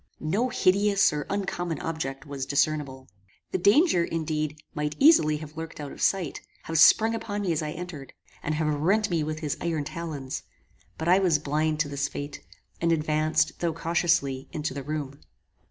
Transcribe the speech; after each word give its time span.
No 0.19 0.49
hideous 0.49 1.13
or 1.13 1.27
uncommon 1.29 1.79
object 1.79 2.25
was 2.25 2.47
discernible. 2.47 3.07
The 3.51 3.59
danger, 3.59 4.03
indeed, 4.03 4.57
might 4.73 4.95
easily 4.97 5.37
have 5.37 5.55
lurked 5.55 5.79
out 5.79 5.91
of 5.91 6.01
sight, 6.01 6.41
have 6.63 6.79
sprung 6.79 7.13
upon 7.13 7.43
me 7.43 7.51
as 7.51 7.61
I 7.61 7.69
entered, 7.73 8.13
and 8.41 8.55
have 8.55 8.73
rent 8.73 9.11
me 9.11 9.23
with 9.23 9.41
his 9.41 9.57
iron 9.61 9.83
talons; 9.83 10.41
but 10.97 11.07
I 11.07 11.19
was 11.19 11.37
blind 11.37 11.79
to 11.81 11.87
this 11.87 12.07
fate, 12.07 12.41
and 12.81 12.91
advanced, 12.91 13.59
though 13.59 13.73
cautiously, 13.73 14.49
into 14.51 14.73
the 14.73 14.81
room. 14.81 15.19